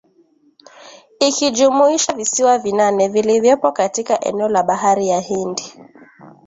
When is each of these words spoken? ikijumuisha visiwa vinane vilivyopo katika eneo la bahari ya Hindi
ikijumuisha 1.19 2.13
visiwa 2.13 2.57
vinane 2.57 3.07
vilivyopo 3.07 3.71
katika 3.71 4.19
eneo 4.23 4.49
la 4.49 4.63
bahari 4.63 5.07
ya 5.07 5.19
Hindi 5.19 5.73